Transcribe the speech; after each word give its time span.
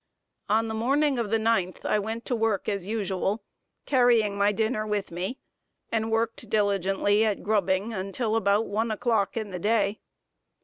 On 0.49 0.67
the 0.67 0.73
morning 0.73 1.19
of 1.19 1.29
the 1.29 1.37
ninth 1.37 1.85
I 1.85 1.99
went 1.99 2.25
to 2.25 2.35
work 2.35 2.67
as 2.67 2.87
usual, 2.87 3.43
carrying 3.85 4.35
my 4.35 4.51
dinner 4.51 4.83
with 4.87 5.11
me, 5.11 5.37
and 5.91 6.09
worked 6.11 6.49
diligently 6.49 7.23
at 7.23 7.43
grubbing 7.43 7.93
until 7.93 8.35
about 8.35 8.65
one 8.65 8.89
o'clock 8.89 9.37
in 9.37 9.51
the 9.51 9.59
day. 9.59 9.99